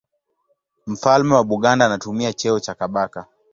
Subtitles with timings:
[0.87, 3.25] Mfalme wa Buganda anatumia cheo cha Kabaka.